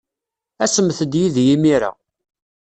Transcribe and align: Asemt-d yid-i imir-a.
Asemt-d 0.63 1.13
yid-i 1.19 1.43
imir-a. 1.53 1.91